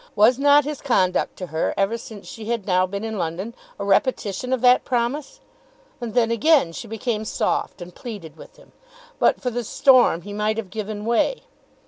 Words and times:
Was 0.15 0.39
not 0.39 0.63
his 0.65 0.81
conduct 0.81 1.35
to 1.35 1.45
her, 1.53 1.75
ever 1.77 1.95
since 1.95 2.25
she 2.25 2.45
had 2.45 2.65
now 2.65 2.87
been 2.87 3.03
in 3.03 3.19
London, 3.19 3.53
a 3.77 3.85
repetition 3.85 4.51
of 4.51 4.61
that 4.61 4.83
promise? 4.83 5.41
And 6.01 6.15
then 6.15 6.31
again 6.31 6.71
she 6.71 6.87
became 6.87 7.23
soft, 7.23 7.83
and 7.83 7.93
pleaded 7.93 8.35
with 8.35 8.55
him. 8.55 8.71
But 9.19 9.39
for 9.39 9.51
the 9.51 9.63
storm 9.63 10.23
he 10.23 10.33
might 10.33 10.57
have 10.57 10.71
given 10.71 11.05
way. 11.05 11.43